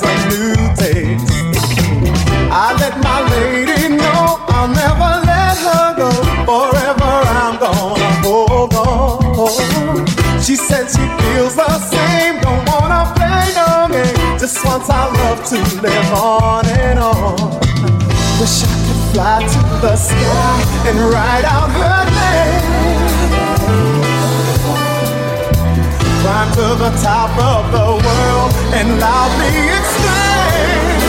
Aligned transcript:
that's 0.00 0.32
a 0.32 0.38
new 0.38 0.54
taste. 0.76 1.32
I 2.52 2.74
let 2.78 2.98
my 3.02 3.20
lady 3.30 3.96
know 3.96 4.38
I'll 4.48 4.68
never 4.68 5.26
let 5.26 5.56
her 5.58 5.94
go. 5.96 6.10
Forever 6.44 7.12
I'm 7.40 7.58
gonna 7.58 8.10
hold 8.22 8.74
on. 8.74 10.06
She 10.40 10.56
said 10.56 10.88
she 10.88 11.06
feels 11.22 11.54
the 11.54 11.78
same, 11.78 12.40
don't 12.40 12.64
wanna 12.66 13.12
play 13.14 13.52
no 13.54 13.88
game. 13.92 14.38
Just 14.38 14.64
wants 14.64 14.90
our 14.90 15.12
love 15.12 15.44
to 15.50 15.56
live 15.80 16.12
on 16.12 16.66
and 16.66 16.98
on. 16.98 17.60
Wish 18.40 18.64
I 18.64 18.72
could 18.86 19.12
fly 19.12 19.38
to 19.40 19.60
the 19.80 19.96
sky 19.96 20.88
and 20.88 20.98
write 21.12 21.44
out 21.44 21.70
her 21.70 22.04
name. 22.10 23.09
climb 26.30 26.52
to 26.52 26.68
the 26.84 26.90
top 27.02 27.32
of 27.52 27.72
the 27.72 27.88
world 28.06 28.52
and 28.78 29.00
loudly 29.00 29.50
explain. 29.78 30.99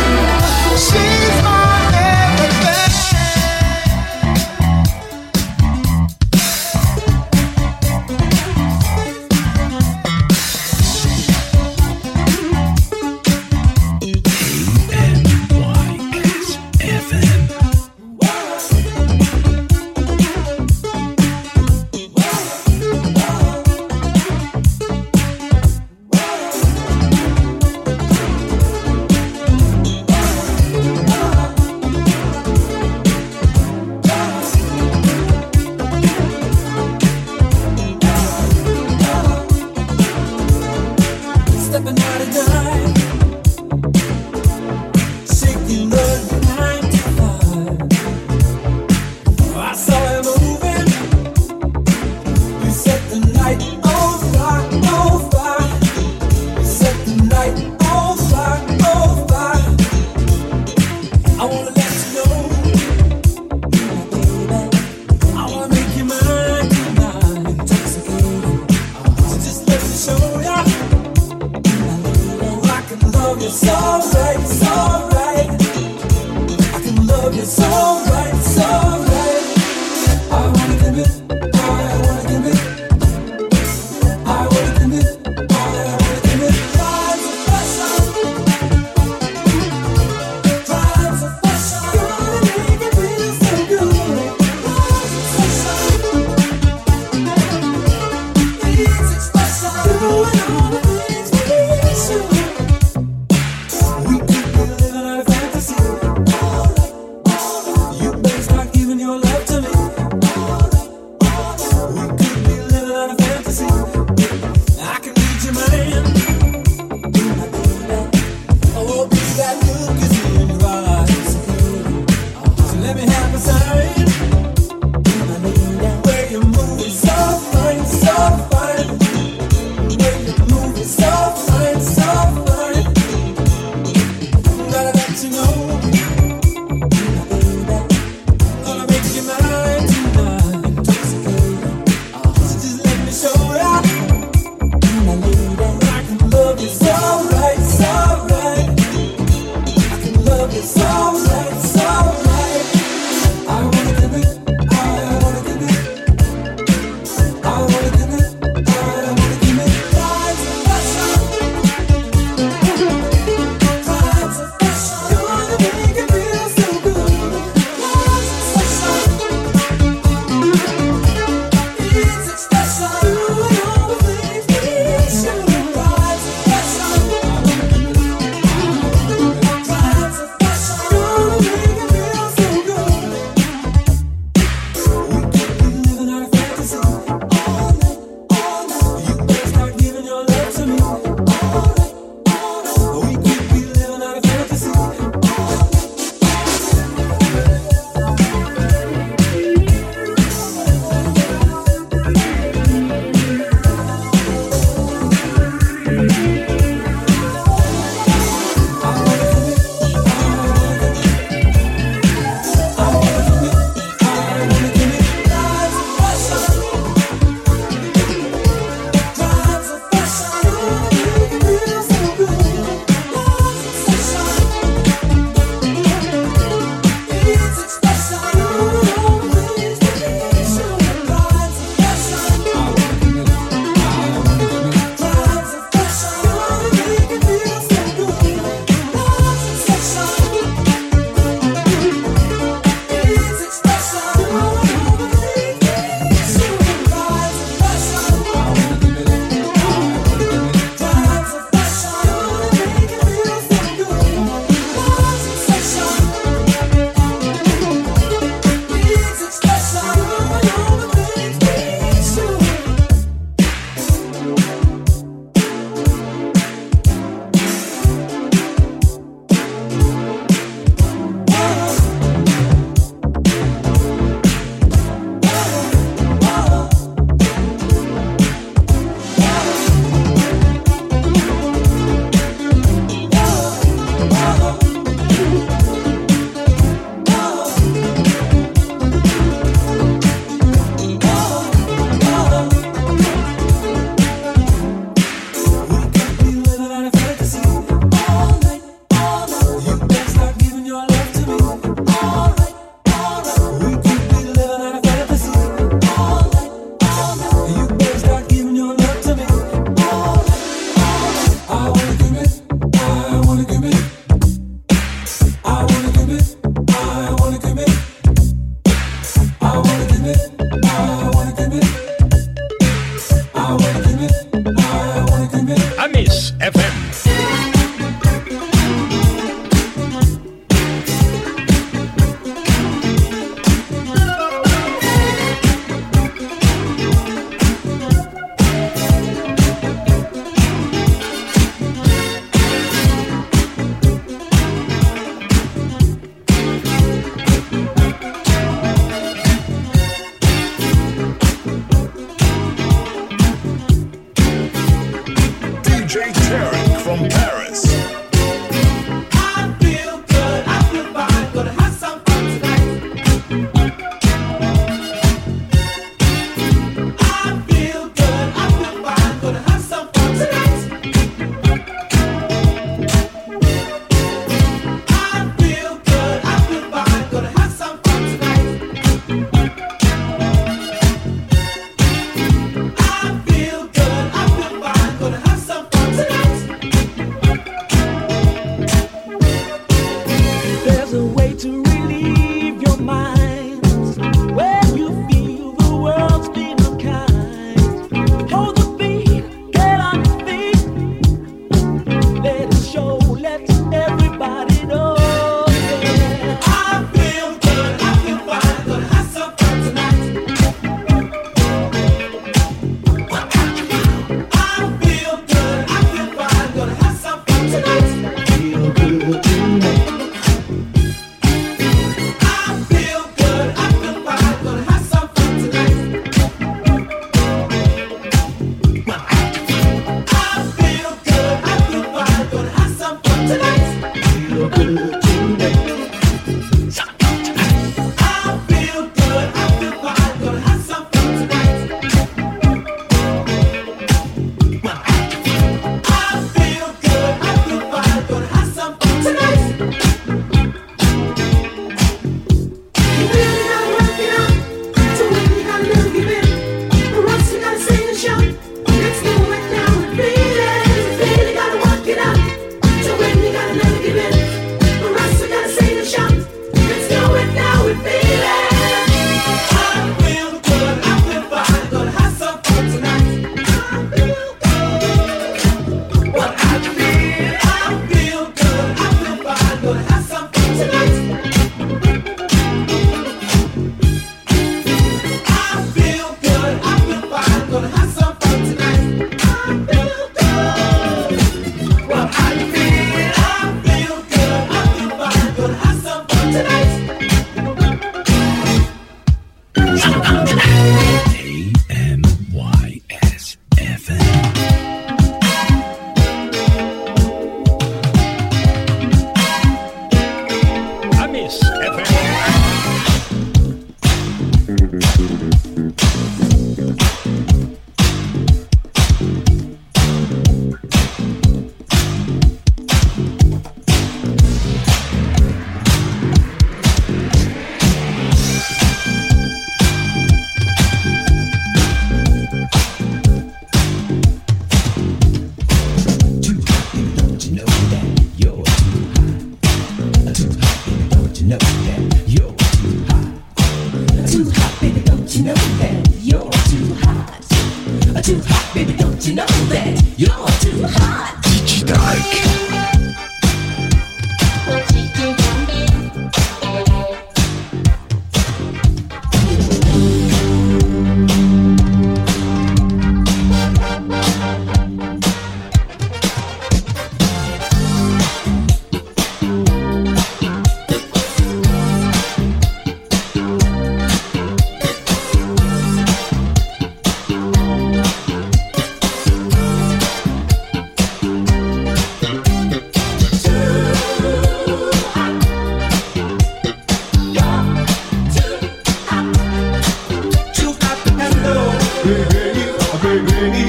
Baby, 591.83 593.05
baby. 593.09 593.40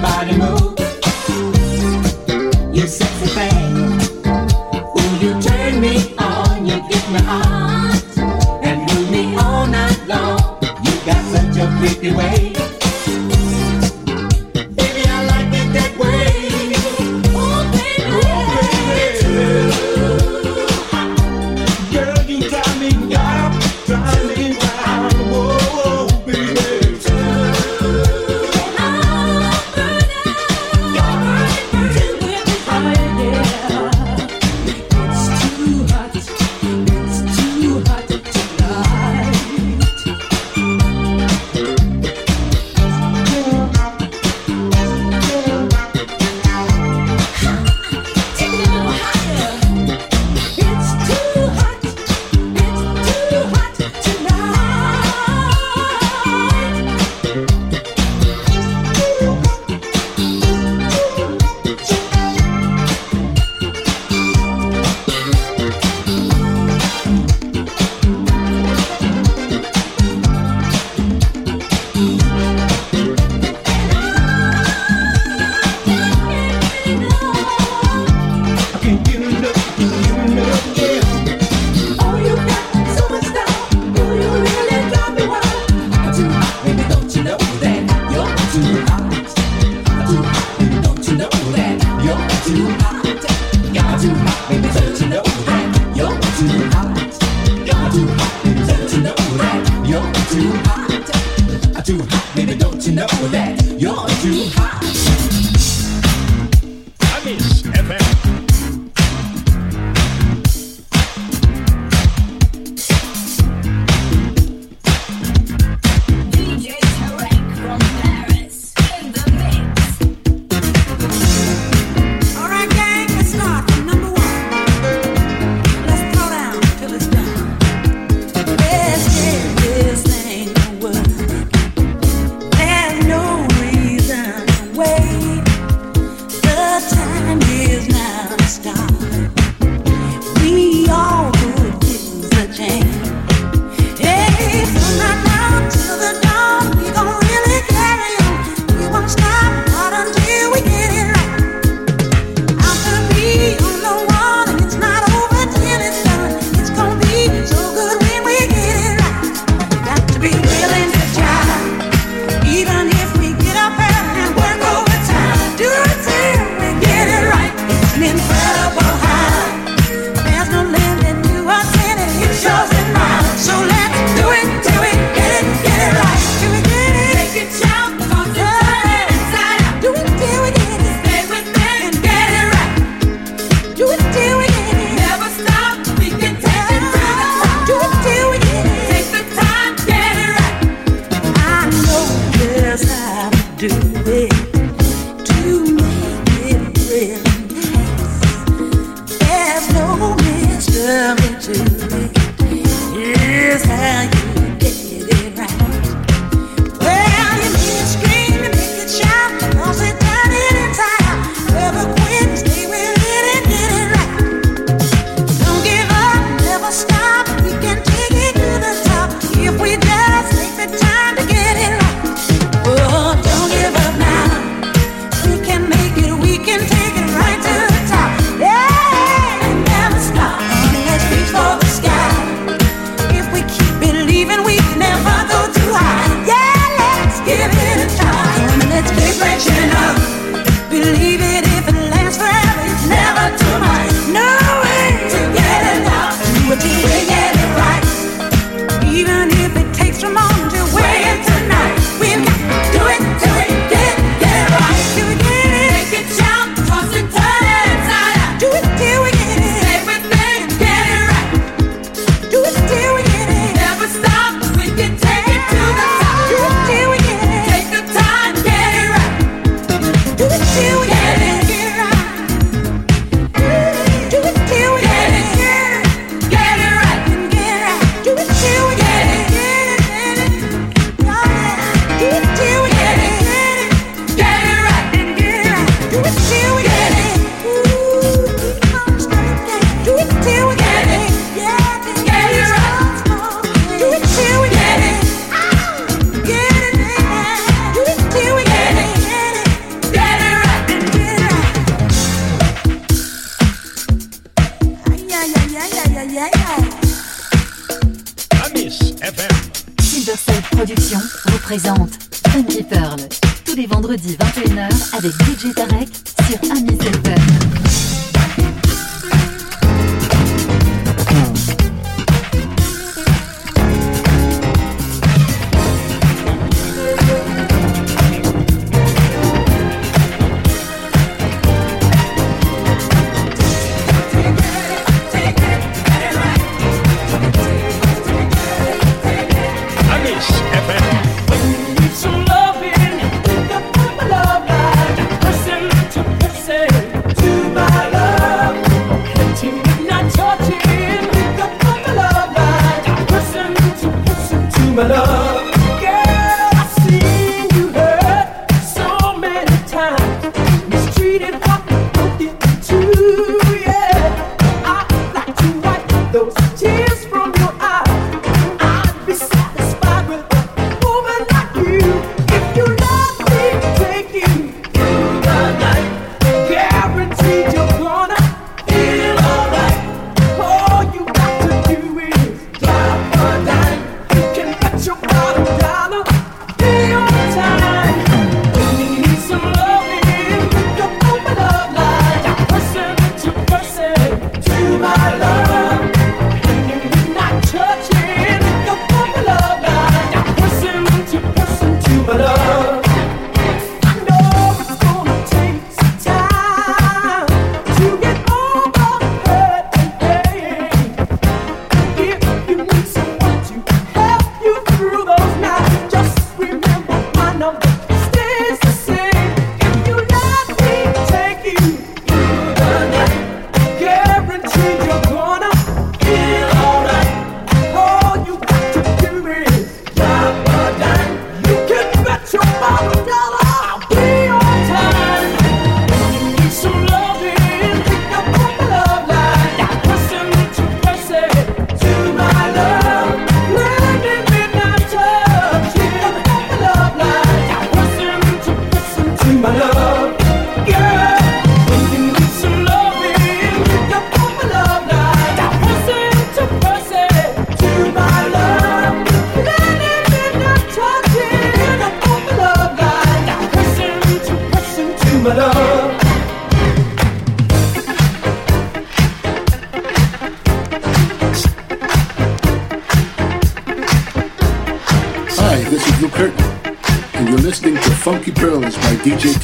Tonight 0.00 0.37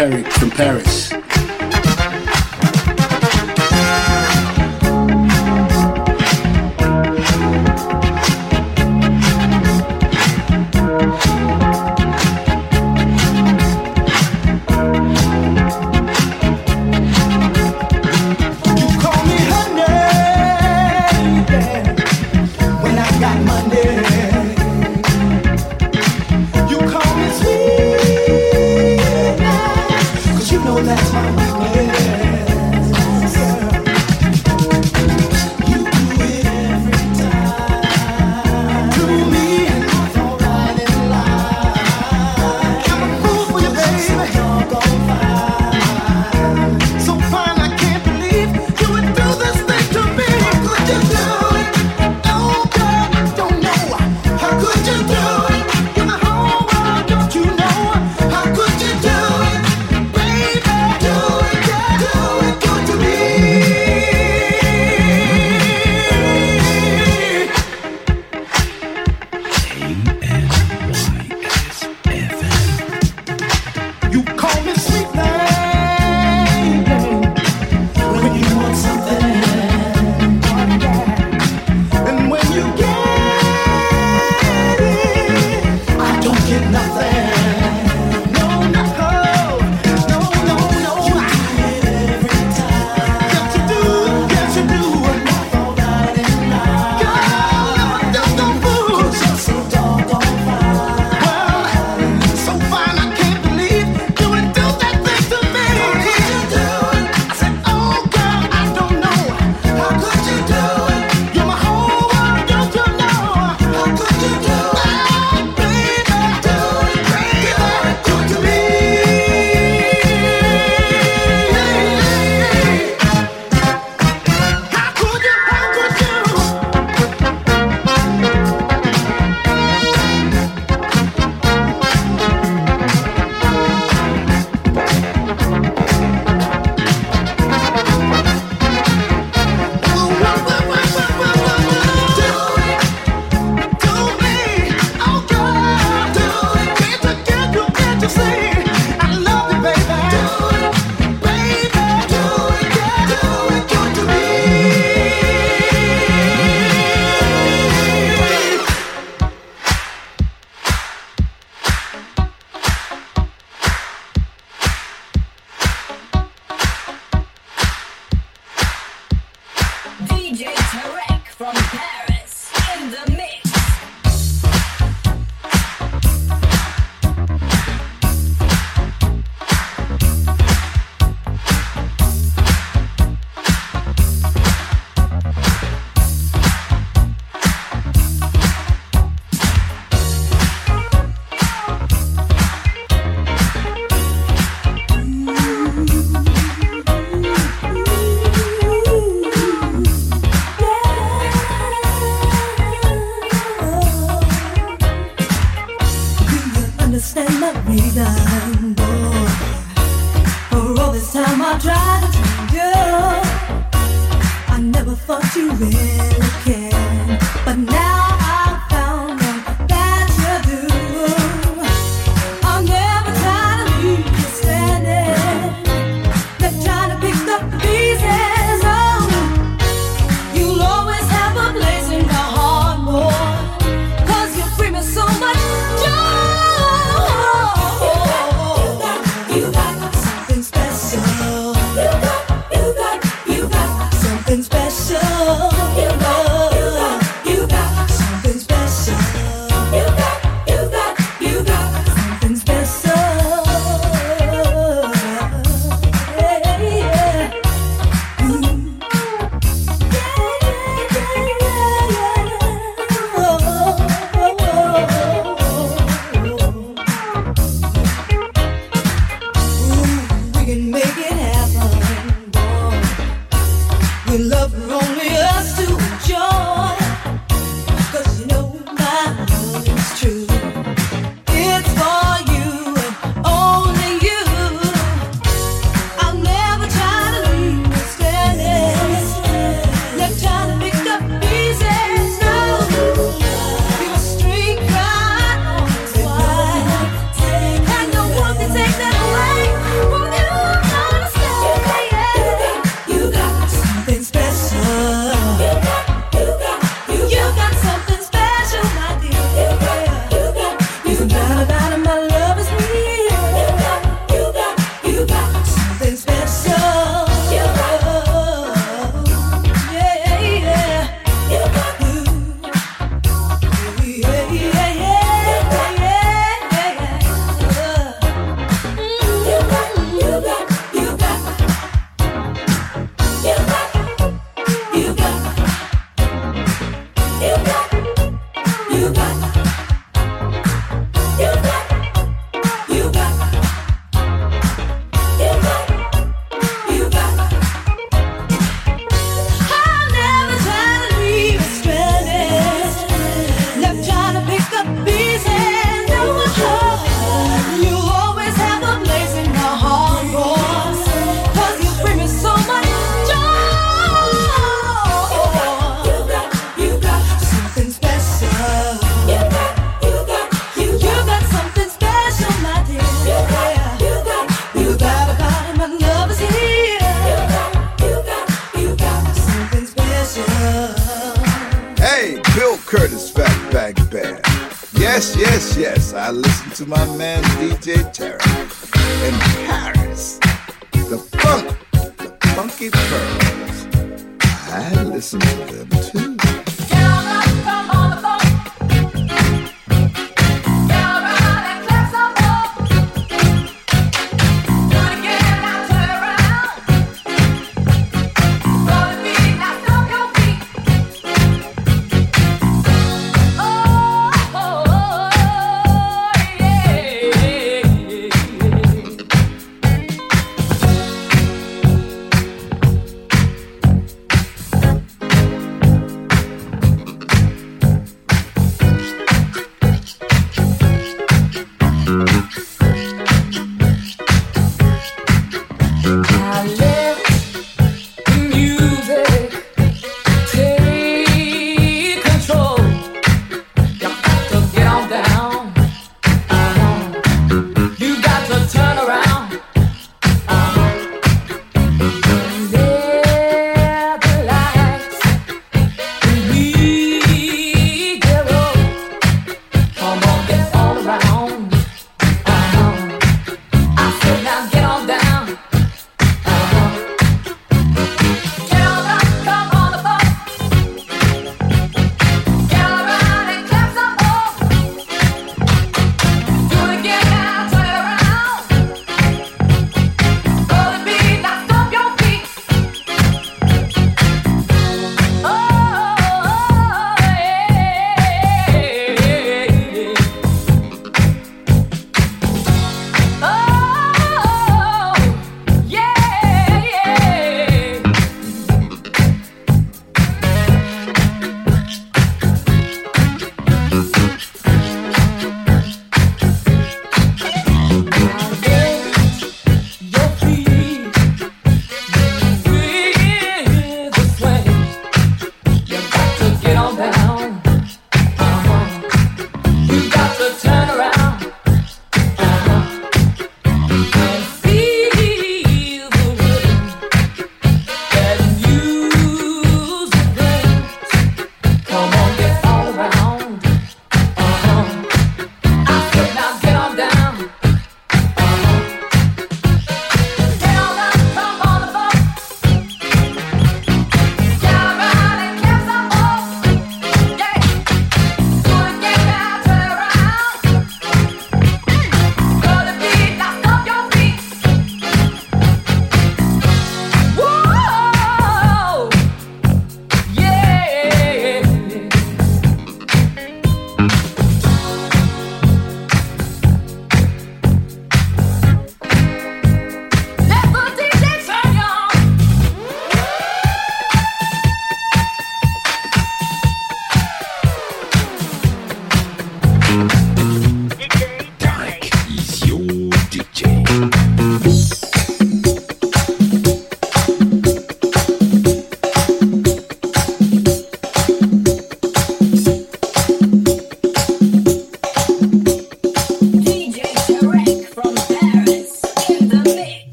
From 0.00 0.50
Paris. 0.50 1.09